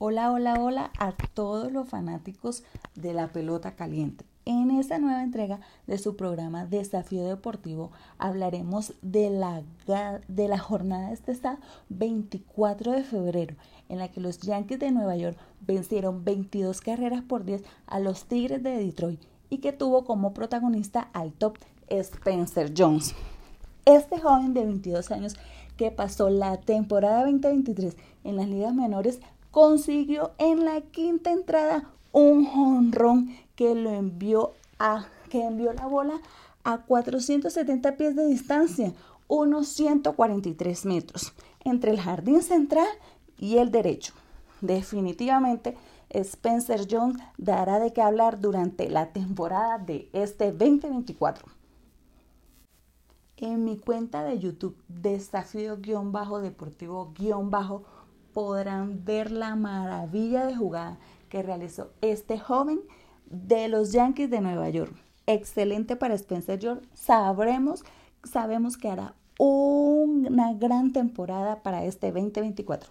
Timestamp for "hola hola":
0.00-0.54, 0.30-0.92